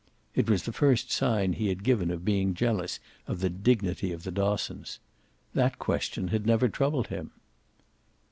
[0.33, 4.23] It was the first sign he had given of being jealous of the dignity of
[4.23, 4.97] the Dossons.
[5.53, 7.29] That question had never troubled him.